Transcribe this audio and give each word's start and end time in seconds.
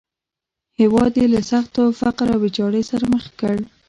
هېواد 0.79 1.13
یې 1.21 1.25
له 1.33 1.41
سخت 1.51 1.73
فقر 2.01 2.27
او 2.33 2.39
ویجاړۍ 2.43 2.83
سره 2.91 3.05
مخ 3.13 3.25
کړ. 3.39 3.57